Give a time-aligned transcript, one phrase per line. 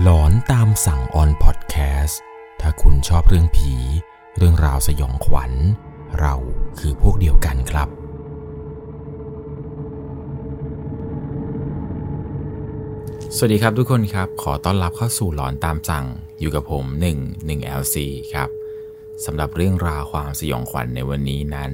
[0.00, 2.20] หลอนตามสั่งออนพอดแคสต์
[2.60, 3.74] ถ้าคุณชอบเรื่องผี
[4.36, 5.52] เรื่องราวสยองขวัญ
[6.20, 6.34] เรา
[6.78, 7.88] คือพวกเดียวกันครับ
[13.36, 16.06] สวัสดีครับทุกคนครับ ขอต้อนรับเข้าสู่หลอนตามสั่ง
[16.40, 16.84] อยู่กับผม
[17.16, 17.96] 1 1 LC
[18.34, 18.48] ครับ
[19.24, 21.72] สำหรับเรื่องราวความสยองขวัญในวันนี้นั้น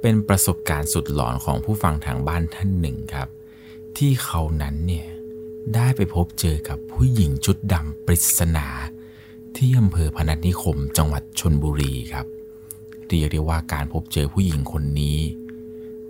[0.00, 3.28] เป็นประสบการณ์สุดหลอนของผู้ฟังทางบ้านท่านหนึ่งครับ
[3.96, 5.08] ที่เขานั้นเนี่ย
[5.74, 8.66] ได้ไปพบเจอกับผู้หญิงชุดดำปริศนา
[9.56, 12.26] ที่อำเภอพนัสนิคมจังหวัดชนบุรีครับ
[13.06, 15.18] เรียกได้ว่าการพบเจอผู้หญิงคนนี้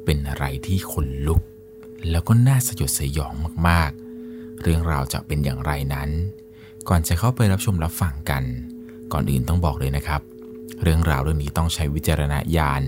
[0.05, 1.43] เป็นอะไรที่ขนลุก
[2.11, 3.33] แล้วก็น่าสยดสยอง
[3.69, 6.11] มากๆ เรื่องราวจะเป็นอย่างไรนั้น
[6.89, 8.43] ก่อนจะเข้าไปรับชมรับฟังกัน
[9.13, 10.21] ก่อนอื่นต้องบอกเลยนะครับ
[10.83, 12.83] เรื่องราวเรื่องนี้ต้องใช้วิจารณญาณ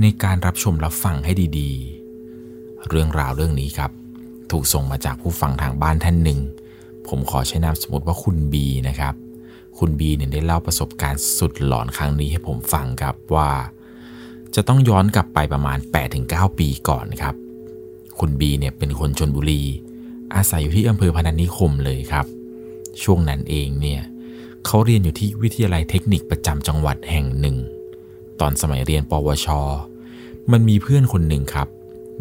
[0.00, 3.90] ในการรับชมรับฟังให้ดีๆ เรื่องราวเรื่องนี้ครับ
[4.52, 6.40] ถูกส่งมาจากผู้ฟังทางบ้านท่านหนึ่ง
[7.08, 9.14] ผมขอใช้นามสมมติว่าคุณบีนะครับ
[9.78, 13.50] คุณบีเนี่ยได้เล่าประสบการณ์สุดหลอนครั้งนี้ให้ผมฟังครับว่า
[14.54, 15.78] จะต้องย้อนกลับไปประมาณ
[16.18, 17.34] 8-9 ปีก่อนครับ
[18.18, 19.62] คุณบีเนี่ยเป็นคนชนบุรี
[20.34, 22.26] อาศัยอยู่ที่อำเภอพนัสนิคมเลยครับ
[23.02, 24.02] ช่วงนั้นเองเนี่ย
[24.66, 27.56] เขาเรียนอยู่ที่วิทยาลัยเทคนิคประจำจังหวัดแห่งหนึ่ง
[28.40, 29.48] ตอนสมัยเรียนปวช
[30.52, 31.68] มันมีเพื่อนคนหนึ่งครับ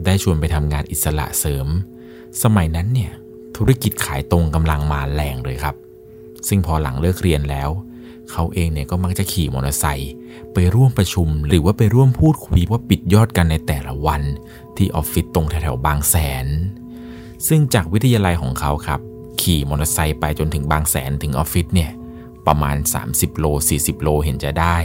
[0.05, 1.67] ได้ชวนไปทำงานอิสระเสริม
[2.43, 3.11] สมัยนั้นเนี่ย
[3.57, 5.75] ธุรกิจขายตรงกำลังมาแรงเลยครับ
[6.47, 7.69] ซึ่งพอหลังเลิกเรียนแล้ว
[8.31, 10.13] เขาเองเนี่ยก็มักจะขี่มอเตอร์ไซค์
[10.53, 14.21] ไปร่วมประชุมหรือว่าไปร่วมพูดคุยว่าปิดยอดกันในแต่ละวัน
[14.77, 16.15] ที่ออฟฟิศตรงแถวๆบางแส
[16.45, 16.47] น
[17.47, 18.99] ซึ่งจากวิทยาลัยของเขาครับ
[19.41, 21.91] ขี่มอเตอร์ไซค์ไปจนถึงบางแสนถึงออฟฟิศเนี่ย
[22.47, 23.45] ประมาณ 30 โล
[23.77, 24.77] 40 โลเห็นจะได้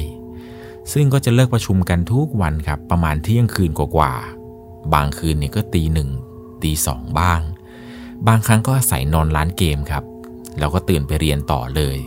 [0.93, 6.09] ซึ่งก็จะเลิกประชุมกันทุกวันครับประมาณเที่ยงคืนกว่าๆบางคืนเนี่ยก็ตีหนึ่ง
[6.63, 7.41] ตีสองบ้าง
[8.27, 10.05] บางครั้งก็อาศัยนอนร้านเกมครับ
[10.59, 11.99] แล้วก็ตื่นไปเรียนต่อเลย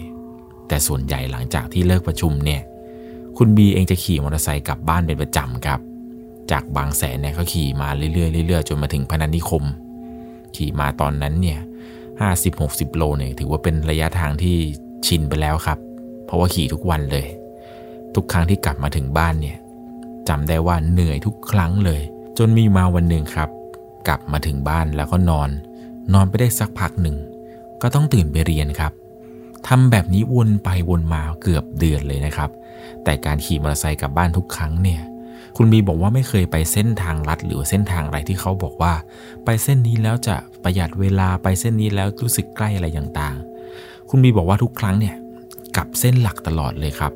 [0.67, 2.61] แต่ส่วนใหญ่หลังจากที่เลิกประชุมเนี่ย
[3.37, 5.79] คุณบีเองจะขี่มอเตอร์ไซค์กลับบ้านเป็นประจำครับ
[6.51, 9.63] จากบางแสนเนี่ยเขาขี่มาเรื่อยๆเรื่อยๆจนมาถึงพนัสนิคม
[10.55, 11.59] ขี่มาตอนนั้นเนี่ย
[12.21, 14.57] ห้าสิบหกสิบโลเนี่ยถือว่าเป็นระยะทางที่
[15.07, 15.79] ชินไปแล้วครับ
[16.25, 17.25] เพราะว่าขี่ทุกวันเลย
[18.15, 19.57] ทุกครั้งที่กลับมาถึงบ้านเนี่ย
[20.29, 22.01] จำได้ว่าเหนื่อยทุกครั้งเลย
[22.37, 23.49] จนมีมาวันหนึ่งครับ
[24.07, 25.49] กลับมาถึงบ้านแล้วก็นอน
[26.13, 27.17] นอนไปได้สักพักหนึ่ง
[27.81, 28.93] ก็ต้องตื่นไปเรียนครับ
[29.67, 32.49] ทำแบบนี้วนไปวนมาเกือบเดือนเลยนะครับ
[33.03, 35.01] แต่การขี่มอเตอร์ไซค์กลับบ้านทุกครั้งเนี่ย
[35.57, 38.93] คุณบีบอกว่าไม่เคยไปเส้นทางลัดหรือเส้นทางอะไรที่เขาบอกว่า
[39.45, 45.15] ไปเส้นนี้แล้วจะประหยัดเวลาไปเส้นนี้แล้วรู้สึกใกล้อะไรต่างๆ คุณบีบอกว่าทุกครั้งเนี่ย
[45.75, 47.11] กลับเส้นหลักตลอดเลยครับ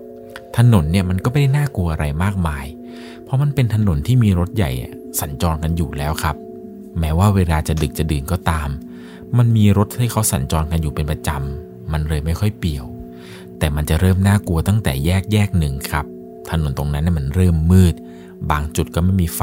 [0.57, 2.65] ถนนเนี่ยมันก็ไม่ได้น่ากลัวอะไรมากมาย
[3.23, 4.71] เพราะมันเป็นถนนที่มีรถใหญ่
[5.19, 6.35] สัญจรกันอยู่แล้วครับ
[6.99, 8.69] แม้ว่าเวลาจะดึกจะดื่นก็ตาม
[9.37, 12.85] มันมีรถให้เขาสัญจรกันอยู่เป็นประจำ มันเลยไม่ค่อยเปี่ยว
[13.57, 16.05] แต่มันจะเริ่มน่ากลัวตั้งแต่แยกแยกหนึ่งครับ
[16.49, 17.95] ถนนตรงนั้นเนี่ยมันเริ่มมืด
[18.51, 19.41] บางจุดก็ไม่มีไฟ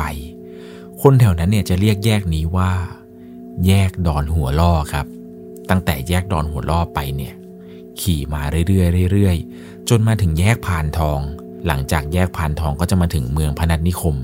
[1.03, 2.71] คนแถวนั้นเนี่ยจะเรียกแยกนี้ว่า
[3.67, 5.07] แยกดอนหัวล่อครับ
[5.71, 7.35] ตั้งแต่แยกดอนหัวล่อไปเนี่ย
[8.01, 11.21] ขี่มาเรื่อยๆเรื่อยๆ จนมาถึงแยกพานทอง
[11.67, 14.17] หลังจากแยกพานทองก็จะมาถึงเมืองพนัสนิคม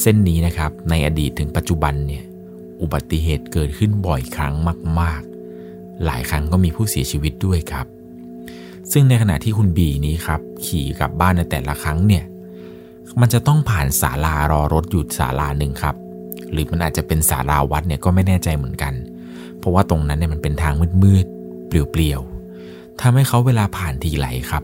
[0.00, 2.24] เส้นนี้นะครับในอดีตถึงปัจจุบันเนี่ย
[2.80, 4.54] อุบัติเหตุเกิดขึ้นบ่อยครั้ง
[5.00, 5.22] มาก
[5.62, 7.86] ๆ หลายครั้งก็มีผู้เสียชีวิตด้วยครับ
[8.92, 12.24] ซึ่งในขณะที่คุณบีนี้ครับ ขี่กลับบ้านในแต่ละครั้งเนี่ย
[13.20, 15.96] มันจะต้องผ่านศาลารอรถอยู่ศาลาหนึ่งครับ
[16.52, 18.94] หรือมันอาจจะเป็นศาลาวัดเนี่ยก็ไม่แน่ใจเหมือนกัน
[19.58, 24.62] เพราะว่าตรงนั้นเนี่ยมันเป็นทางมืดๆเปลี่ยวๆทำให้เขาเวลาผ่านทีไหลครับ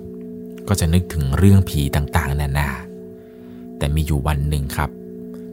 [0.69, 2.71] ก็จะนึกถึงเรื่องผีต่างๆ นานา
[3.79, 4.91] แต่มีอยู่วันหนึ่งครับ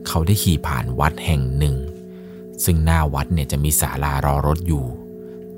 [0.07, 1.75] เขาได้ขี่ผ่านวัดแห่งหนึ่ง
[2.63, 4.85] ซึ่งหน้าวัดเนี่ยจะมีศาลารอรถอยู่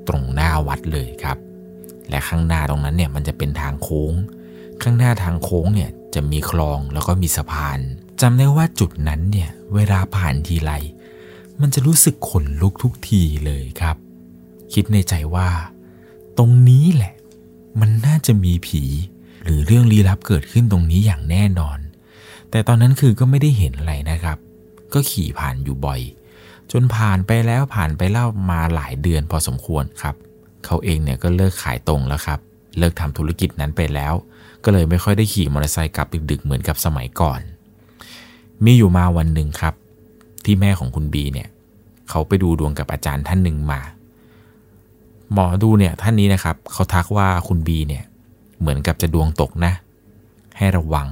[0.07, 1.37] ตรงหน้าวัดเลยครับ
[2.09, 4.13] และข้างหน้าตรงนั้นเนี่ยมันจะเป็นทางโค้ง
[4.81, 7.79] ข้างหน้าทางโค้งเนี่ยจะมีคลองแล้วก็มีสะพาน
[8.21, 10.71] จำได้ว่าจุดนั้นเนี่ยเวลาผ่านทีไร
[11.61, 13.95] มันจะรู้สึกขนลุกทุกทีเลยครับ
[14.73, 15.49] คิดในใจว่า
[16.37, 17.13] ตรงนี้แหละ
[17.79, 18.83] มันน่าจะมีผี
[19.43, 21.79] หรือเรื่องลี้ลับเกิดขึ้นตรงนี้อย่างแน่นอน
[22.51, 24.37] แต่ตอนนั้นคือก็ไม่ได้เห็นอะไรนะครับ
[24.93, 26.01] ก็ขี่ผ่านอยู่บ่อย
[26.71, 30.15] จนผ่านไปแล้วผ่านไปเล่ามาหลายเดือนพอสมควรครับ
[30.65, 32.39] เขาเองเนี่ยก็เลิกขายตรงแล้วครับ
[32.77, 34.13] เลิกทำธุรกิจนั้นไปแล้ว
[34.63, 37.39] ก็เลยไม่ค่อยได้ขี่มอเตอร์ไซค์กลับดึกๆเหมือนกับสมัยก่อน
[38.65, 39.73] มีอยู่มาวันหนึ่งครับ
[40.45, 41.49] ที่แม่ของคุณบีเนี่ย
[42.09, 43.81] เขาไปดูดวงกับอาจารย์ท่านหนึ่งมา
[45.33, 48.03] หมอดูเนี่ยท่านนี้นะครับ เขาทักว่าคุณบีเนี่ย
[48.59, 49.73] เหมือนกับจะดวงตกนะ
[50.57, 51.07] ให้ระวัง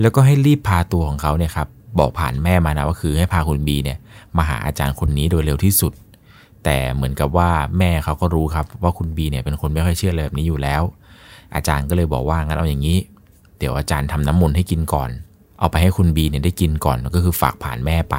[0.00, 1.68] แล้วก็ให้รีบพาตัวของเขาเนี่ยครับ
[1.98, 3.98] บอกผ่านแม่มานะว่าคือให้พาคุณบีเนี่ย
[4.36, 5.92] มาหาอาจารย์คนนี้โดยเร็วที่สุด
[6.64, 10.82] แต่เหมือนกับว่าแม่เขาก็รู้ครับว่าคุณบีเนี่ยเป็นคนไม่ค่อยเชื่ออะไรแบบนี้อยู่แล้ว
[11.54, 12.98] อาจารย์ก็เลยบอกว่างั้นเอาอย่างนี้
[13.58, 15.10] เดี๋ยวอาจารย์ทำน้ำมนต์ให้กินก่อน
[15.58, 18.16] เอาไปให้คุณบีเนี่ยได้กินก่อนก็คือฝากผ่านแม่ไป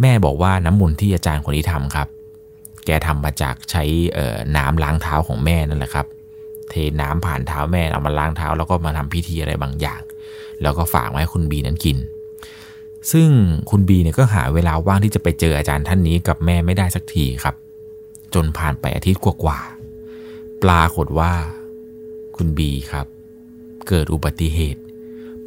[0.00, 2.08] แม่บอกว่าน้ำมนต์ที่อาจารย์คนนี้ทำครับ
[2.86, 3.82] แกทำมาจากใช้
[4.56, 6.06] น้ำล้างเท้าของแม่นั่นแหละครับ
[6.70, 10.00] เทน้ำผ่านเท้าแม่เอามาล้างเท้า แล้วก็มาทำพิธีอะไรบางอย่าง
[10.62, 11.96] แล้วก็ฝากไว้ให้คุณบีนั้นกิน
[13.12, 13.28] ซึ่ง
[13.70, 17.54] คุณบีเนี่ยก็หาเวลาว่างที่จะไปเจออาจารย์ท่านนี้กับแม่ไม่ได้สักทีครับ
[18.34, 21.32] จนผ่านไปอาทิตย์กว่าๆปรากฏว่า
[22.36, 23.06] คุณบีครับ
[23.88, 24.80] เกิดอุบัติเหตุ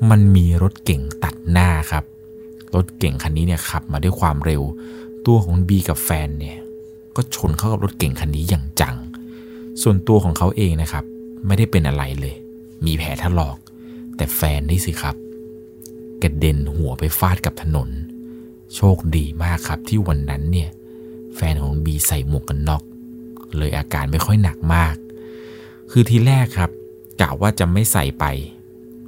[0.09, 2.03] มันมีรถเก่งตัดหน้าครับ
[2.75, 4.61] รถเก่งคันนี้เนี่ยขับมาด้วยความเร็ว
[5.25, 6.57] ตัวของบีกับแฟนเนี่ย
[7.15, 8.95] ก็ชนเข้ากับรถเก่งคันนี้อย่างจัง
[9.81, 11.03] ส่วนตัวของเขาเองนะครับ
[11.47, 12.35] ไม่ได้เป็นอะไรเลย
[12.85, 13.57] มีแผลถลอก
[14.15, 15.15] แต่แฟนนี่สิครับ
[16.23, 17.89] กระเด็นหัวไปฟาดกับถนน
[18.75, 20.69] โชคดีมากครับที่วันนั้นเนี่ย
[21.35, 22.83] แฟนของบีใส่หมวกกันน็อก
[23.57, 24.95] เลยอาการไม่ค่อยหนักมาก
[25.91, 26.69] คือทีแรกครับ
[27.21, 28.25] กะว่าจะไม่ใส่ไป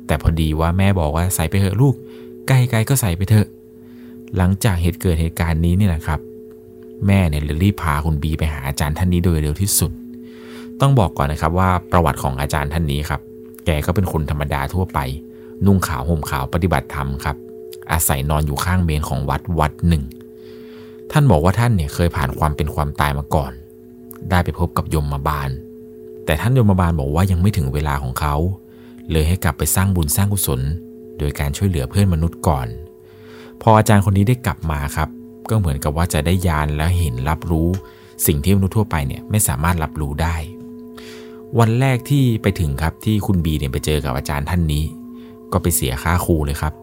[0.07, 1.95] แต่พอดีว่าแม่บอกว่าใส่ไปเถอะลูก
[2.47, 3.47] ใกล้ๆก็ใส่ไปเถอะ
[4.37, 6.19] หลังจากเหตุเกิดเหตุการณ์นี้นี่แหละครับ
[7.07, 9.91] แม่เนี่ยเลยรีบพาคุณบีไปหาอาจารย์ท่านนี้โดยเร็วที่สุด
[10.81, 13.21] ต้องบอกก่อนนะครับว่าประวัติของอาจารย์ท่านนี้ครับ
[13.65, 14.99] แกก็เป็นคนธรรมดาทั่วไป
[15.65, 17.37] นุ่งขาวห่มขาวปฏิบัติธรรมครับ
[17.91, 20.03] อาศัยนอนอยู่ข้างเมนของวัดวัดหนึ่ง
[21.11, 23.51] ท่านบอกว่าท่านเนี่ยเคยผ่านความเป็นความตายมาก่อน
[24.29, 25.49] ได้ไปพบกับยมมาบาล
[26.25, 28.35] แต่ท่านยมมาบาลบอกว่ายังไม่ถึงเวลาของเขา
[29.11, 30.61] เลยให้กลับไปสร้างบุญสร้างกุศล
[31.19, 32.67] โดยการช่วยเหลือเพื่อนมนุษย์ก่อน
[33.61, 35.09] พออาจารย์คนนี้ได้กลับมาครับ
[35.49, 37.69] ก็เหมือนกับว่าจะได้ยานและเห็นรับรู้
[38.25, 40.35] สิ่งที่มนุษย์ทั่วไปเนี่ยไม่สามารถรับรู้ได้
[41.59, 44.83] วันแรกที่ไปถึงครับที่คุณบีเนี่ยไปเจอกับอาจารย์ท่านนี้
[45.53, 46.73] ก็ไปเสียค่าครูเลยครับ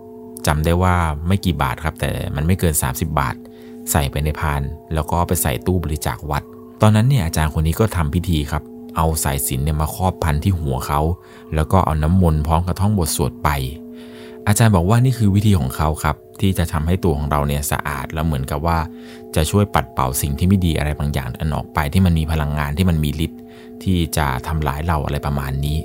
[0.46, 0.94] จำได้ว่า
[1.26, 3.34] ไม่กี่บาทครับ แต่มันไม่เกิน 30 บาท
[3.90, 4.62] ใส่ไปในพาน
[4.94, 6.43] แล้วก็ไปใส่ตู้บริจาควัด
[6.82, 8.62] ตอนนั้นเนี่ยอาจารย์คนนี้ก็ทำพิธีครับ
[8.96, 11.00] เอาสายสินเนี่ยมาครอบพันที่หัวเขา
[11.55, 13.49] แล้วก็เอาน้ำมนต์พร้อมกับท่องบทสวดไป
[14.46, 18.78] อาจารย์บอกว่านี่คือวิธีของเขาครับ ที่จะทำให้ตัวของเราเนี่ยสะอาดแล้วเหมือนกับว่า
[19.37, 23.40] จะช่วยปัดเป่าสิ่งที่ไม่ดีอะไรบางอย่างอันออกไป ที่มันมีพลังงานที่มันมีฤทธิ์
[23.82, 25.76] ที่จะทำลายเราอะไรประมาณนี้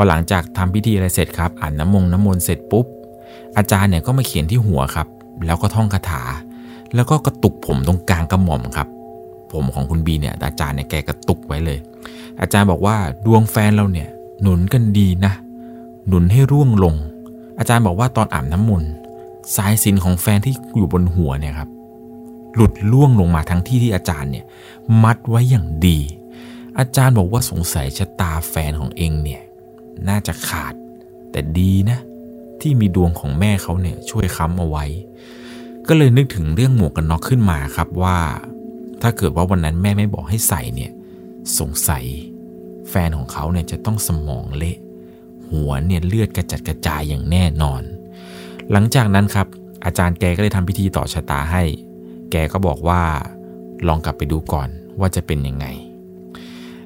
[0.00, 2.86] อหลังจากทำพิธีอะไรเสร็จครับอ่านน้ำมงน้ำมนต์เสร็จปุ๊บ
[3.56, 5.08] อาจารย์เนี่ยก็มาเขียนที่หัวครับ
[5.46, 6.22] แล้วก็ท่องคาถา
[6.94, 8.88] แล้วก็กระตุกผมตรงกลางกระหม่อมครับ
[9.52, 11.78] ผมของคุณบีเนี่ยอาจารย์เนี่ยแกกระตุกไว้เลย
[12.40, 14.08] อาจารย์บอกว่าดวงแฟนเราเนี่ย
[14.42, 15.32] หนุนกันดีนะ
[16.06, 16.94] หนุนให้ร่วงลง
[17.58, 18.90] อาจารย์บอกว่าตอนอาบน้ำมนต์
[19.56, 21.68] สายสินของแฟนที่อยู่บนหัวเนี่ยครับ
[22.54, 24.44] หลุดล่วงลงมาทั้งที่ที่อาจารย์เนี่ย
[25.02, 25.98] มัดไว้อย่างดี
[26.78, 29.42] อาจารย์บอกว่าสงสัยชะตาแฟนของเองเนี่ย
[30.08, 30.74] น่าจะขาด
[31.30, 31.98] แต่ดีนะ
[32.60, 34.84] ที่มีดวงของแม่เขาเนี่ยช่วยค้ำเอาไว้
[35.88, 38.18] ก็เลยนึกถึงเรื่องหมวกกันน็อกขึ้นมาครับว่า
[39.02, 40.90] ถ้าเกิดว่าวันนั้นแม่ไม่บอกให้ใส่เนี่ย
[41.58, 42.04] สงสัย
[42.90, 44.76] แฟนของเขาเนี่ยจะต้องสมองเละ
[45.50, 47.82] หัวเนี่ยเลือดกระจัดกระจายอย่างแน่นอน
[48.72, 49.46] หลังจากนั้นครับ
[49.84, 51.62] อาจารย์แกก็เลยทำพิธีต่อชะตาให้
[52.30, 53.02] แกก็บอกว่า
[53.88, 54.68] ลองกลับไปดูก่อน
[55.00, 55.66] ว่าจะเป็นยังไง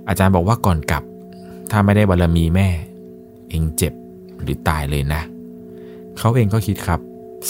[0.08, 1.02] อาจารย์บอกว่าก่อนกลับ
[1.70, 2.68] ถ้าไม่ได้บารมีแม่
[3.54, 3.92] องเจ็บ
[4.42, 5.22] หรือตายเลยนะ
[6.18, 7.00] เขาเองก็คิดครับ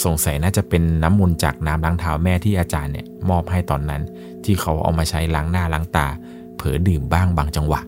[0.03, 4.01] สงสัยน่าจะเป็นน้ำมนต์จากน้ำล้างเท้าแม่ที่อาจารย์เนี่ยมอบให้ตอนนั้น
[4.43, 6.07] ที่เขาเอามาใช้ล้างหน้าล้างตา
[6.55, 7.81] เผลอดื่มบ้างบางจังหวะ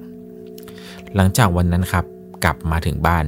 [1.15, 2.05] หลังจากวันนั้นครับ
[2.43, 3.25] กลับมาถึงบ้าน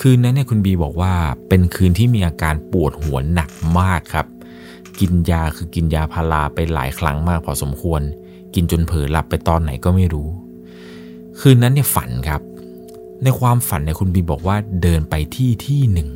[0.00, 1.12] คืนนั้นเนี่ยคุณบีบอกว่า
[1.48, 4.26] เป็นคืนที่มีอาการปวดหัวหนักมากครับ
[5.00, 8.02] กินยาคือกินยาพาราไปหลายครั้งมากพอสมควร
[8.54, 10.28] กินจนเผลอหลับไปตอนไหนก็ไม่รู้
[11.40, 12.40] คืนนั้นเนี่ยฝันครับ
[13.24, 16.08] ในความฝันเนี่ยคุณบีบอกว่าเดินไปที่ที่หนึ่ง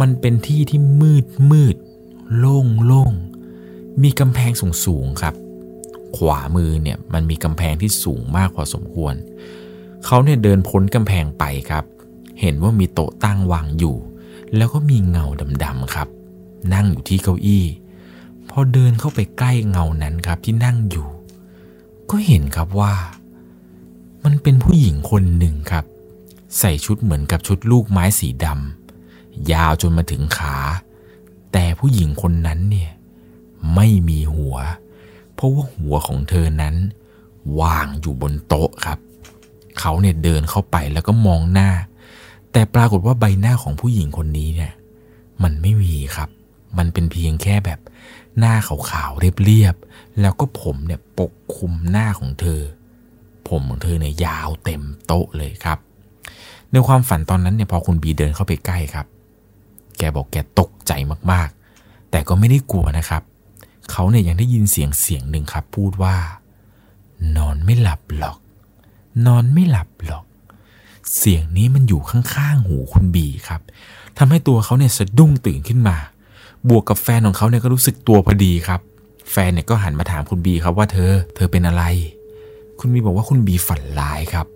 [0.00, 1.76] มันเป็นที่ที่มืดมืด
[2.38, 3.12] โล่งโล่ง
[4.02, 5.34] มีกำแพงสูงสูงครับ
[6.16, 9.14] ขวามือเนี่ยมันมีกำแพงที่สูงมากพอสมควร
[10.06, 11.84] เขาเนี่ยเดินพ้นกำแพงไปครับ
[12.40, 13.96] เห็นว่ามีโต๊ะตั้งวางอยู่
[14.56, 15.26] แล้วก็มีเงา
[15.64, 16.08] ดำๆครับ
[16.74, 17.64] นั่งอยู่ที่เก้าอี้
[18.50, 21.06] พอเดินเข้าไปใกล้เงานั้นครับที่นั่งอยู่
[22.10, 22.92] ก็เห็นครับว่า
[24.24, 25.84] มันเป็นผู้หญิงคนหนึ่งครับ
[26.58, 30.56] ใส่ชุดเหมือนกับชุดลูกไม้สีดำยาวจนมาถึงขา
[31.52, 32.90] แต่ผู้หญิงคนนั้นเนี่ย
[33.74, 34.56] ไม่มีหัว
[35.34, 36.74] เพราะว่าหัวของเธอนั้น
[37.60, 38.98] วางอยู่บนโต๊ะครับ
[39.78, 41.70] เขาเนี่ยเดินเข้าไปแล้วก็มองหน้า
[42.52, 44.72] แต่ปรากฏว่าใบหน้าของผู้หญิงคนนี้เนี่ย
[45.42, 46.28] มันไม่มีครับ
[46.78, 47.80] มันเป็นเพียงแค่แบบ
[48.38, 52.60] หน้าขาวๆเรียบๆแล้วก็ผมเนี่ยปกคลุมหน้าของเธอ
[53.48, 55.78] ผมของเธอเนี่ยยาวเต็มโต๊ะเลยครับ
[56.72, 59.06] ในความฝันตอนนั้นเนี่ยพอคุณบีเดินเข้าไปใกล้ครับ
[59.98, 60.92] แกบอกแกตกใจ
[61.32, 63.22] มากๆ แต่ก็ไม่ได้กลัวนะครับ
[63.90, 66.16] เขาเนี่ยยังได้ยินเสียงเสียงหนึ่งครับ พูดว่า
[67.36, 68.38] นอนไม่หลับหรอก
[69.26, 70.24] นอนไม่หลับหรอก
[71.16, 73.60] เสียงนี้มันอยู่ข้างๆหูคุณบีครับ
[74.18, 75.96] ทำให้ตัวเขาเนี่ยสะดุ้งตื่นขึ้นมา
[76.68, 78.80] บวกกับแฟนของเขาเนี่ยก็รู้สึกตัวพอดีครับ
[79.30, 81.84] แฟนเนี่ยก็หันมาถามคุณบีครับว่าเธอ เธอเป็นอะไร
[82.78, 84.46] คุณบีบอกว่าคุณบีฝันร้ายครับ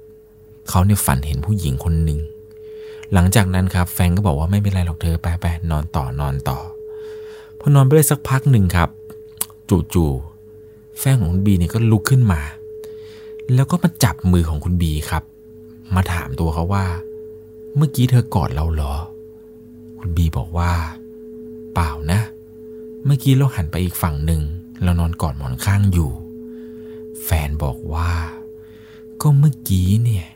[0.69, 2.21] เขาเนี่ยฝันเห็นผู้หญิงคนหนึ่ง
[3.13, 6.59] หลังจากนั้นครับแฟนก็บอกว่าไม่เป็นไรหรอกเธอไปไปนอนต่อนอนต่อ
[7.59, 8.89] พอนอนไปได้สักพักหนึ่งครับ
[9.95, 12.41] จู่ๆแฟนของคุณบีเนี่ยก็ลุกขึ้นมา
[13.55, 15.23] แล้วก็มาจับมือของคุณบีครับ
[15.95, 16.85] มาถามตัวเขาว่า
[17.77, 18.95] เมื่อกี้เธอกอดเราเหรอ
[19.99, 20.71] คุณบีบอกว่า
[21.75, 22.21] เปล่านะ
[23.05, 24.43] เมื่อกี้เราหันไปอีกฝั่งหนึ่ง
[24.83, 26.11] เรานอนกอดหมอนข้างอยู่
[27.25, 28.11] แฟนบอกว่า
[29.21, 30.27] ก็เมื่อกี้เนี่ย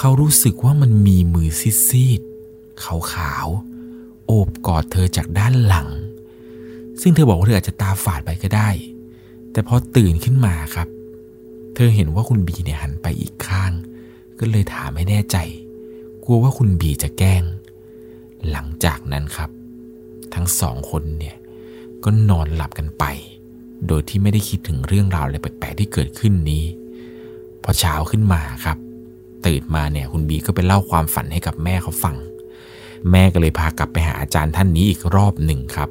[0.00, 1.50] เขารู้สึกว่ามันมีมือ
[1.88, 5.88] ซีดๆขาวๆโอบกอดเธอจากด้านหลัง
[7.00, 8.68] ซึ่งเธอบอกว่าเธออาจจะตาฝาดไปก็ได้
[9.52, 10.88] แต่พอตื่นขึ้นมาครับ
[11.74, 13.72] เธอเห็นว่าคุณบีเนี่ยหันไปอีกข้าง
[14.38, 15.36] ก็เลยถามไม่แน่ใจ
[16.24, 17.42] กลัวว่าคุณบีจะแกล้ง
[18.50, 19.50] หลังจากนั้นครับ
[20.34, 21.36] ทั้งสองคนเนี่ย
[22.04, 23.04] ก็นอนหลับกันไป
[23.86, 26.64] โดยที่ไม่ได้คิดถึงเรื่องราวอะไรแปลกๆที่เกิดขึ้นนี้
[27.62, 28.78] พอเช้าขึ้นมาครับ
[29.48, 32.16] ตื่นมาเนี่ยคุณบีก็ไปเล่าความฝันให้กับแม่เขาฟัง
[33.10, 35.88] แม่ก็เลยพากลับไปหาอาจารย์ท่านนี้อีกรอบหนึ่งครับ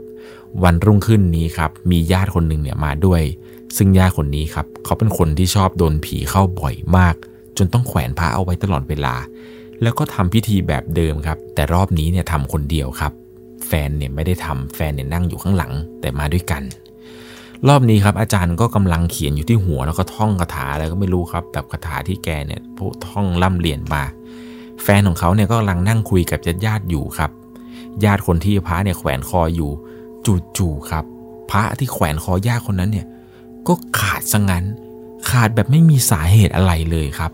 [0.63, 3.21] วันรุ่งขึ้นนี้ครับมีญาติคนหนึ่งเนี่ยมาด้วย
[3.77, 7.15] ซึ่งญาติคนนี้ครับเขาเป็นคนที่ชอบโดนผีเข้าบ่อยมาก
[7.57, 9.15] จนต้องแขวนพระเอาไว้ตลอดเวลา
[9.81, 13.11] แล้วก็ทำพิธีแบบเดิมครับ แต่รอบนี้เนี่ยทำคนเดียวครับ
[13.67, 16.63] แฟนเนี่ยไม่ได้ทำแฟนเนี่ยนั่งอยู่ข้างหลังแต่มาด้วยกัน
[17.67, 24.03] รอบนี้ครับอาจารย์ก็กำลังเขียนอยู่ที่หัวแล้วก็ท่องคาถาอะไรก็ไม่รู้ครับแบบคาถาที่แกเนี่ยพูดท่องล่ำเรียนมา
[24.83, 27.31] แฟนของเขาเนี่ยก็กำลังนั่งคุยกับญาติญาติอยู่ครับ
[28.03, 29.71] ญาติคนที่พระเนี่ยแขวนคออยู่
[30.57, 31.05] จู่ๆครับ
[31.51, 33.07] พระที่แขวนคอญาติคนนั้นเนี่ย
[33.67, 34.65] ก็ขาดซะงั้น
[35.29, 37.31] ขาดแบบไม่มีสาเหตุอะไรเลยครับ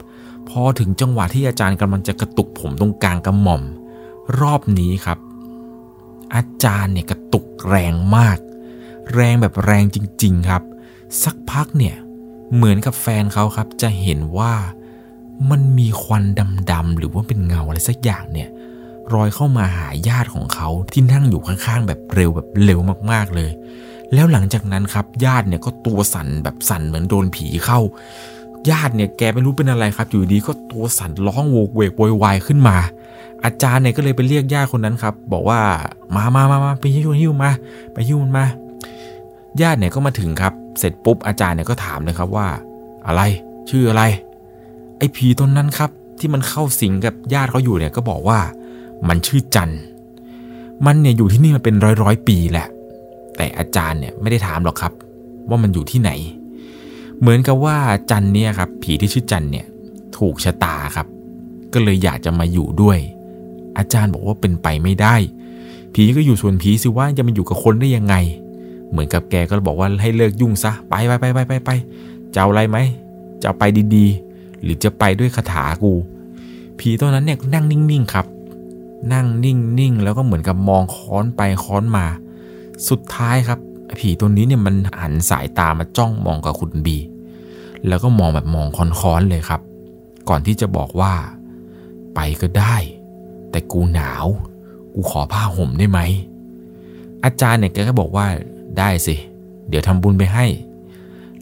[0.49, 3.63] พอถึงจังหวะที่อาจารย์กำลังจะกระตุกผมตรงกลางกระหม่อม
[4.39, 5.17] รอบนี้ครับ
[6.35, 8.37] อาจารย์เนี่ยกระตุกแรงมาก
[9.13, 10.63] แรงแบบแรงจริง ๆ ครับ
[11.23, 11.95] สักพักเนี่ย
[12.55, 14.53] เหมือนกับแฟนเขาครับจะเห็นว่า
[15.49, 16.23] มันมีควัน
[16.71, 18.49] ดำๆหรือว่าเป็นเงาอะไรสักอย่างเนี่ย
[19.13, 22.79] รอยเข้ามาหาญาติของเขาที่นั่งอยู่ข้างๆ แบบเร็วแบบเร็ว
[23.11, 23.51] มากๆเลย
[24.13, 27.79] แล้วหลังจากนั้นครับ ญาติเนี่ยก็ตัวสั่นแบบสั่นเหมือนโดนผีเข้า
[28.69, 32.77] ญาติเนี่ยแกไม่รู้เป็นอะไรครับ อยู่ดีก็ตัวสั่นร้องโวกเวกโวยวายขึ้นมา
[33.43, 35.59] อาจารย์เนี่ยก็เลยไปเรียกญาติคนนั้นครับ บอกว่า
[36.15, 37.51] มามามามาไปหิ้วหิ้วมา
[37.93, 38.45] ไปหิ้วมันมา
[39.61, 42.47] ญาติเนี่ยก็มาถึงครับ เสร็จปุ๊บอาจารย์เนี่ยก็ถามเลยครับว่า
[43.07, 43.21] อะไร
[43.69, 44.03] ชื่ออะไร
[44.97, 48.39] ไอ้ผีตนนั้นครับ ที่มันเข้าสิงกับญาติเขาอยู่เนี่ยก็บอกว่า
[49.07, 49.71] มันชื่อจัน
[50.85, 52.67] มันเนี่ยอยู่ที่นี่มาเป็นร้อยร้อยปีแหละ
[53.37, 54.93] แต่อาจารย์เนี่ยไม่ได้ถามหรอกครับ
[55.49, 56.11] ว่ามันอยู่ที่ไหน
[57.19, 57.77] เหมือนกับว่า
[58.11, 59.65] จันเนี่ยครับ ผีที่ชื่อจันเนี่ย
[60.17, 61.07] ถูกชะตาครับ
[61.73, 62.97] ก็เลยอยากจะมาอยู่ด้วย
[63.77, 65.15] อาจารย์บอกว่าเป็นไปไม่ได้
[65.93, 68.15] ผีก็อยู่ส่วนผีสิว่าจะมาอยู่กับคนได้ยังไง
[68.93, 71.69] เหมือนกับแกก็บอกว่าให้เลิกยุ่งซะไปไปไปไปไปไป
[72.33, 72.77] จะเอาอะไรไหม
[73.43, 73.63] จะไป
[73.95, 75.93] ดีๆ หรือจะไปด้วยคาถากู
[76.79, 78.25] ผีตัวนั้นเนี่ยนั่งนิ่งๆครับ
[79.13, 82.05] นั่งนิ่งๆแล้วก็เหมือนกับมองค้อนไปค้อนมา
[82.89, 83.59] สุดท้ายครับ
[83.99, 86.97] ผีตัวนี้เนี่ยมันหันสายตามาจ้องมองกับคุณบี
[87.87, 89.61] แล้วก็มองแบบมองค้อนๆเลยครับ
[90.29, 91.13] ก่อนที่จะบอกว่า
[92.15, 92.75] ไปก็ได้
[93.51, 94.25] แต่กูหนาว
[94.93, 95.99] กูขอผ้าห่มได้ไหม
[97.23, 98.25] อาจารย์เนี่ยแกก็บอกว่า
[98.79, 99.15] ได้สิ
[99.69, 100.45] เดี๋ยวทำบุญไปให้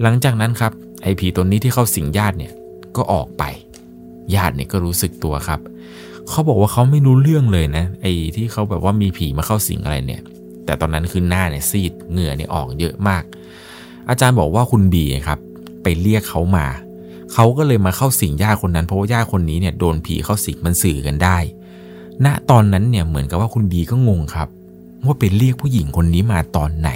[0.02, 0.72] หลังจากนั้นครับ
[1.04, 2.54] ไอ้ผีตัวนี้ที่เข้าสิงญาติเนี่ย
[2.96, 3.44] ก็ออกไป
[4.36, 5.60] ญาติเนี่ยก็รู้สึกตัวครับ
[6.30, 10.22] เขาบอกว่าเขาไม่รู้เรื่องเลยนะ ไอ้ที่เขาแบบว่ามีผีมาเข้าสิงอะไรเนี่ย
[10.66, 13.24] แต่ตอนนั้นคือหน้าเนี่ยซีดเหงื่อเนี่ยออกเยอะมาก
[14.10, 15.40] อาจารย์บอกว่าคุณบีครับ
[15.84, 16.68] ไปเรียกเขามา
[17.34, 21.38] เขาก็เลยมาเข้าสิงญาติคนนั้น เพราะว่าญาติคนนี้เนี่ยโดนผีเข้าสิงมันสื่อกันได้
[22.26, 24.48] ณตอนนั้นเนี่ยเหมือนกับว่าคุณบีก็งงครับ
[25.06, 26.92] ว่าไปเรียกผู้หญิงคนนี้มาตอนไหน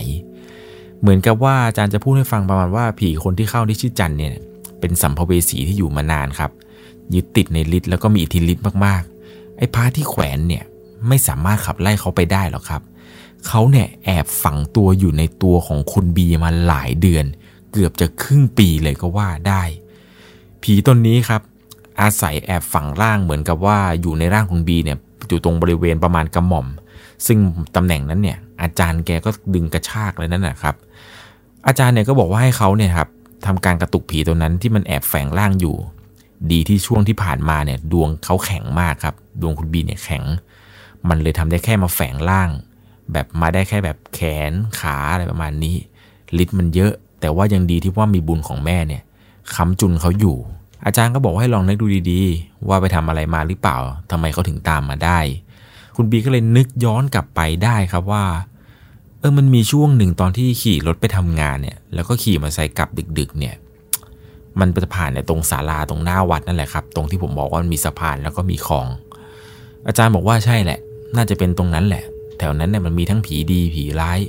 [1.02, 4.32] เหมือนกับว่าอาจารย์จะพูดให้ฟังประมาณว่าผีคนที่เข้าที่ชื่อจันเนี่ย
[4.80, 6.52] เป็นสัมภเวสีที่อยู่มานานครับ
[7.14, 10.64] ยึดติดในฤทธิ์แล้วก็มีอิทธิฤทธิ์มากๆ ไอ้พระที่แขวนเนี่ย
[11.08, 12.82] ไม่สามารถขับไล่เขาไปได้หรอกครับ
[13.48, 17.26] เขาเนี่ยแอบฝังตัวอยู่ในตัวของคุณบีมาหลายเดือน
[17.72, 19.64] เกือบจะครึ่งปีเลยก็ว่าได้
[20.64, 21.42] ผีตนนี้ครับ
[22.02, 24.98] อาศัยแอบฝังร่างเหมือนกับว่าอยู่ในร่างของบีเนี่ย
[25.28, 26.68] อยู่ตรงบริเวณประมาณกระหม่อม
[27.28, 27.40] ซึ่ง
[27.76, 30.76] ตำแหน่งนั้นเนี่ยอาจารย์แกก็ดึงกระชากเลยนั่นแหละครับ
[31.68, 33.10] อาจารย์เนี่ยก็บอกว่าให้เขาเนี่ยครับ
[33.46, 35.76] ทำการกระตุกผีตัวนั้นที่มันแอบแฝงร่างอยู่
[36.52, 40.24] ดีที่ช่วงที่ผ่านมาเนี่ยดวงเขาแข็งมากครับ ดวงคุณบีเนี่ยแข็ง
[41.10, 42.50] มันเลยทำได้แค่มาแฝงร่าง
[43.12, 44.20] แบบมาได้แค่แบบแข
[44.50, 45.76] นขาอะไรประมาณนี้
[46.44, 49.02] ฤทธิ์มันเยอะ แต่ว่ายังดีที่ว่ามีบุญของแม่เนี่ย
[49.56, 50.38] ค้ำจุนเขาอยู่
[50.86, 53.78] อาจารย์ก็บอกว่าให้ลองนึกดูดีๆ ว่าไปทำอะไรมาหรือเปล่า
[54.12, 55.20] ทำไมเขาถึงตามมาได้
[55.96, 58.26] คุณบีก็เลยนึกย้อนกลับไปได้ครับว่า
[59.20, 63.56] เออมันมีช่วงหนึ่งตอนที่ขี่รถไปทำงานเนี่ย แล้วก็ขี่มาใส่กลับดึก ๆ เนี่ย
[64.60, 68.88] มันจะผ่านในตรงศาลาตรงหน้าวัดนั่นแหละครับ ตรงที่ผมบอกว่ามันมีสะพานแล้วก็มีคลอง
[69.88, 70.80] อาจารย์บอกว่าใช่แหละ
[71.16, 72.04] น่าจะเป็นตรงนั้นแหละ
[72.40, 74.20] แถวนั้นเนี่ยมันมีทั้งผีดีผีร้าย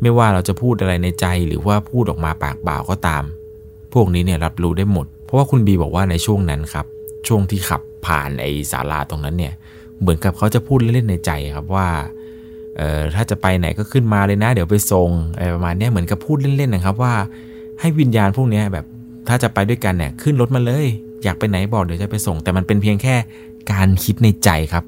[0.00, 3.22] ไม่ว่าเราจะพูดอะไรในใจหรือว่าพูดออกมาปากเปล่าก็ตาม
[3.92, 6.86] พวกนี้เนี่ยรับรู้ได้หมด เพราะว่าคุณบีบอกว่าในช่วงนั้นครับ
[7.26, 9.54] ช่วงที่ขับผ่านไอ้ศาลาตรงนั้นเนี่ย
[10.00, 11.88] เหมือนกับเขาจะพูดเล่นๆในใจครับว่า
[12.76, 17.14] เอ่อถ้าจะไปไหนก็ขึ้นมาเลยนะ เดี๋ยวไปส่งอะไรประมาณนี้เหมือนกับพูดเล่นๆนะครับว่า
[17.80, 18.86] ให้วิญญาณพวกนี้แบบ
[19.28, 20.86] ถ้าจะไปด้วยกันเนี่ยขึ้นรถมาเลย
[21.24, 23.16] อยากไปไหนบอกเดี๋ยวจะไปส่ง แต่มันเป็นเพียงแค่
[23.72, 24.84] การคิดในใจครับ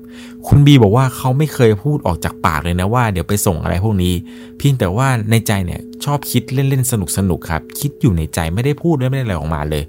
[0.46, 4.14] คุณบีบอกว่าเขาไม่เคยพูดออกจากปากเลยนะว่าเดี๋ยวไปส่งอะไรพวกนี้
[4.58, 6.94] เพียงแต่ว่าในใจเนี่ยชอบคิดเล่นๆส
[7.30, 9.82] นุกๆครับ คิดอยู่ในใจไม่ได้พูดไม่ได้อะไรออกมาเลย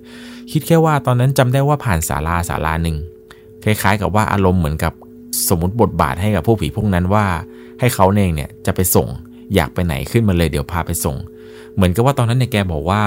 [0.52, 2.98] คิดแค่ว่าตอนนั้นจำได้ว่าผ่านศาลาศาลาหนึ่ง
[3.64, 4.94] คล้ายๆ กับว่าอารมณ์เหมือนกับ
[5.50, 7.26] สมมติบทบาทให้กับพวกผีพวกนั้นว่า
[7.80, 9.08] ให้เขาเองเนี่ยจะไปส่ง
[9.56, 11.16] อยากไปไหนขึ้นมาเลยเดี๋ยวพาไปส่ง
[11.76, 13.02] เหมือนกับว่าตอนนั้นเนี่ยแกบอกว่า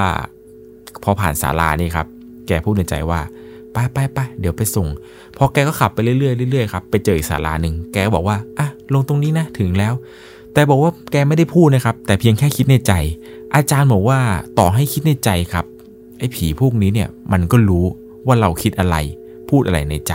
[1.03, 2.07] พอผ่านศาลานี่ครับ
[2.47, 3.21] แกพูดในใจว่า
[3.73, 4.89] ไปไปไปเดี๋ยวไปส่ง
[5.37, 6.17] พอแกก็ขับไปเรื่อ
[6.49, 9.95] ยๆเรื่อยๆครับไปเจออีกศาลาหนึ่งแกก็บอกว่าอะลงตรงนี้นะถึงแล้ว
[10.55, 12.93] แต่บอกว่าแกไม่ได้พูดนะครับ แต่เพียงแค่คิดในใจ
[13.55, 14.19] อาจารย์บอกว่า
[14.59, 15.65] ต่อให้คิดในใจครับ
[16.19, 17.85] ไอ้ผีพวกนี้เนี่ยมันก็รู้
[18.27, 18.97] ว่าเราคิดอะไร
[19.51, 20.15] พูดอะไรในใจ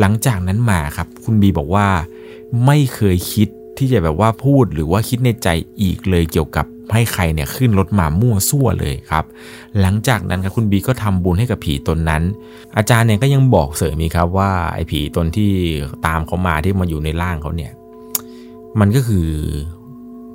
[0.00, 1.86] หลังจากนั้นมาครับ คุณบีบอกว่า
[2.66, 5.48] ไม่เคยคิดที่จะแบบว่าพูดหรือว่าคิดในใจ
[5.80, 9.24] อีกเลยเกี่ยวกับให้ใครเนี่ยขึ้นรถมามั่วซั่วเลยครับ
[9.80, 12.22] หลังจากนั้นครับคุณบีก็ทำบุญให้กับผีตนนั้น
[12.76, 15.50] อาจารย์เนี่ยก็ยังบอกเสริมอีกครับว่าไอ้ผีตนที่
[16.06, 17.72] ตามเขามาที่มาอยู่ในร่างเขาเนี่ย
[18.80, 19.28] มันก็คือ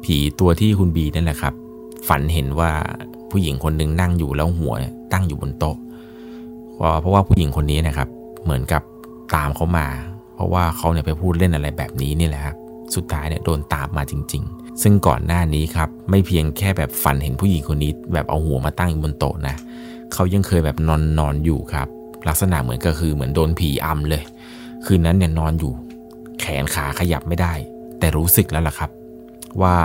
[0.04, 1.54] ผีตัวที่คุณบีนั่นแหละครับ
[2.08, 2.72] ฝันเห็นว่า
[3.32, 4.74] ผู้หญิงคนหนึ่งนั่งอยู่แล้วหัว
[5.14, 5.76] ตั้งอยู่บนโต๊ะ
[7.00, 8.08] เพราะว่าผู้หญิงคนนี้นะครับ
[8.44, 8.82] เหมือนกับ
[9.36, 9.88] ตามเขามา
[10.36, 12.56] เพราะว่าเขาเนี่ยไปพูดเล่นอะไรแบบนี้นี่แหละครับ
[12.96, 19.56] สุดท้ายเนี่ยโดนตามมาจริง ๆ ซึ่งก่อนหน้านี้ครับไม่เพียงแค่แบบฝันเห็นผู้หญิงคนนี้ แบบเอาหัวมาตั้งอยู่บนโต๊ะนะ
[20.14, 21.88] เขายังเคยแบบนอนนอนอยู่ครับ
[22.28, 24.24] ลักษณะเหมือนก็คือเหมือนโดนผีอำเลย
[24.86, 25.74] คืนนั้นเนี่ยนอนอยู่
[26.40, 27.54] แขนขาขยับไม่ได้
[28.00, 28.92] แต่รู้สึกแล้วล่ะครับ
[29.62, 29.76] ว่า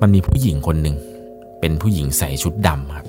[0.00, 0.96] มันมีผู้หญิงคนหนึ่ง
[1.60, 3.06] เป็นผู้หญิงใส่ชุดดำครับ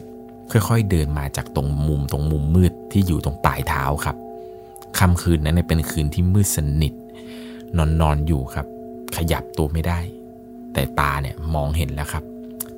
[0.52, 4.16] ค่อยๆเดินมาจากตรงมุมตรงมุมมืดที่อยู่ตรงปลายเท้าครับ
[4.98, 6.94] ค่ำคืนนั้นเป็นคืนที่มืดสนิท
[7.78, 8.66] นอนนอนอยู่ครับ
[9.16, 10.00] ขยับตัวไม่ได้
[10.74, 12.24] แต่ตาเนี่ยมองเห็นแล้วครับ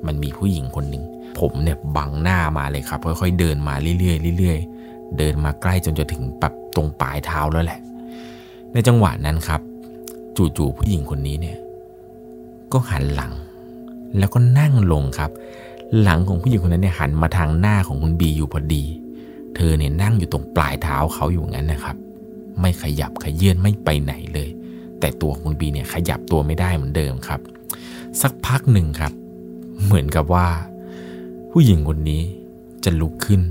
[0.05, 1.03] มันมีผู้หญิงคนหนึ่ง
[1.39, 7.79] ผมเนี่ยบังหน้ามาเลยครับ ค่อยๆเดินมาเรื่อยๆเรื่อยๆเดินมาใกล้จนจะถึงปับตรงปลายเท้าแล้วแหละ
[8.73, 9.61] ในจังหวะนั้นครับ
[10.57, 11.57] จู่ๆผู้หญิงคนนี้เนี่ย
[12.71, 13.31] ก็หันหลัง
[14.17, 15.31] แล้วก็นั่งลงครับ
[16.01, 18.83] หลังของผู้หญิงคนนั้นเนี่ยหันมาทางหน้าของคุณบีอยู่พอดี
[19.55, 21.95] เธอเนี่ยนั่งอยู่ตรงปลายเท้าเขาอยู่งั้นนะครับ
[22.59, 24.49] ไม่ขยับขยื่นไม่ไปไหนเลย
[24.99, 27.39] แต่ตัวคุณบีเนี่ยขยับตัวไม่ได้เหมือนเดิมครับ
[28.21, 29.13] สักพักหนึ่งครับ
[29.83, 30.47] เหมือนกับว่า
[31.51, 32.21] ผู้หญิงคนนี้
[32.83, 33.41] จะลุกขึ้น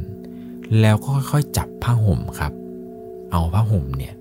[0.81, 2.53] แล้วก็ค่อยๆจับผ้าห่มครับ
[3.31, 4.15] เอาผ้าห่มเนี่ย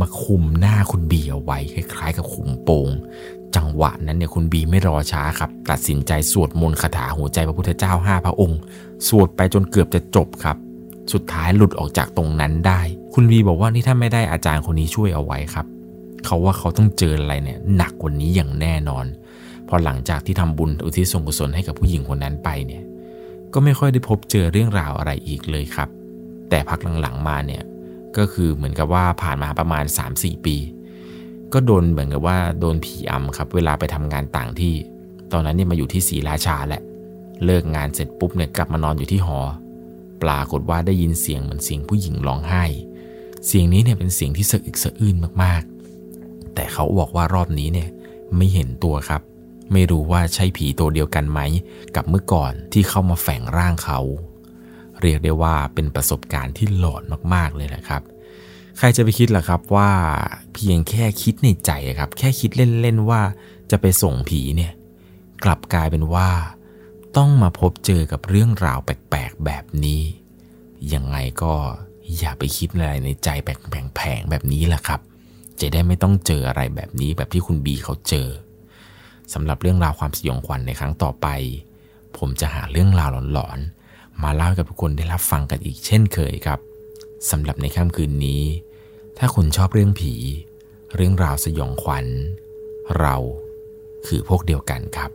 [0.00, 2.88] มาคุมหน้าคุณบีเอาไว้คล้ายๆ กับคุมโปง
[3.56, 8.60] จังหวะนั้นเนี่ยคุณบีไม่รอช้าครับ ตัดสินใจสวดมนต์คาถาหัวใจพระพุทธเจ้าห้าพระองค์
[9.08, 10.56] สวดไปจนเกือบจะจบครับ
[11.12, 12.80] สุดท้ายหลุดออกจากตรงนั้นได้
[13.14, 15.66] คุณบีบอกว่านี่ถ้าไม่ได้อาจารย์คนนี้ช่วยเอาไว้ครับ
[16.24, 19.06] เขาว่าเขาต้องเจออะไรเนี่ยหนักกว่านี้อย่างแน่นอน
[19.68, 22.82] พอหลังจากที่ทำบุญอุทิศส่วนกุศลให้กับผู้หญิงคนนั้นไปเนี่ย
[23.52, 25.88] ก็ไม่ค่อยได้พบเจอเรื่องราวอะไรอีกเลยครับ
[26.50, 27.62] แต่พักหลังๆมาเนี่ย
[28.16, 30.56] ก็คือเหมือนกับว่าผ่านมาประมาณ 3-4 ปี
[31.52, 34.74] ก็โดนเหมือนกับว่าโดนผีอำครับ เวลาไปทำงานต่างที่
[35.32, 36.82] ตอนนั้นเนี่ยมาอยู่ที่ศรีราชาแหละ
[37.44, 39.38] เลิกงานเสร็จปุ๊บเนี่ยกลับมานอนอยู่ที่หอ
[40.22, 42.64] ปรากฏว่าได้ยินเสียงเหมือนเสียงผู้หญิงร้องไห้
[43.46, 47.88] เสียงนี้เนี่ยเป็นเสียงที่สะอึกสะอื้นมากๆ แต่เขาบอกว่ารอบนี้เนี่ย
[48.36, 49.22] ไม่เห็นตัวครับ
[49.72, 51.40] ไม่รู้ว่าใช่ผีตัวเดียวกันไหม
[51.96, 54.00] กับเมื่อก่อนที่เข้ามาแฝงร่างเขา
[55.00, 57.02] เรียกได้ว่าเป็นประสบการณ์ที่หลอน
[57.34, 58.02] มากๆเลยนะครับ
[58.78, 59.90] ใครจะไปคิดล่ะครับว่า
[60.54, 63.20] เพียงแค่คิดในใจครับ แค่คิดเล่นๆว่า
[63.70, 64.72] จะไปส่งผีเนี่ย
[65.44, 66.28] กลับกลายเป็นว่า
[67.16, 70.02] ต้องมาพบเจอกับเรื่องราวแปลกๆแบบนี้
[70.94, 71.54] ยังไงก็
[72.18, 75.00] อย่าไปคิดอะไรในใจแผงๆแบบนี้แหละครับ
[75.60, 78.28] จะได้ไม่ต้องเจออะไรแบบนี้แบบที่คุณบีเขาเจอ
[79.32, 81.26] สำหรับเรื่องราวความสยองขวัญในครั้งต่อไป
[82.18, 86.60] ผมจะหาเรื่องราวหลอนๆ มาเล่าให้กับทุกคนได้รับฟังกันอีกเช่นเคยครับ
[87.30, 88.42] สำหรับในค่ำคืนนี้
[89.18, 90.14] ถ้าคุณชอบเรื่องผี
[90.96, 92.06] เรื่องราวสยองขวัญ
[92.98, 93.16] เรา
[94.06, 95.10] คือพวกเดียวกันครับ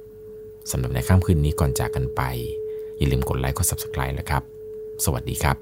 [0.71, 2.21] สำหรับในค่ำคืนนี้ก่อนจากกันไป
[2.97, 4.43] อย่าลืมกดไลค์กด Subscribe นะครับ
[5.05, 5.57] สวัสดีครับ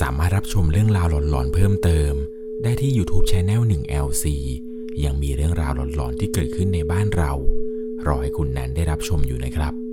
[0.00, 2.12] สามารถรับชมเรื่องราวหลอนๆเพิ่มเติม
[2.62, 4.24] ได้ที่ YouTube Channel 1 LC
[5.04, 7.32] ยังมีเรื่องราวหลอนๆที่เกิดขึ้นในบ้านเรา
[8.06, 9.87] รอให้คุณนันได้รับชมอยู่นะครับ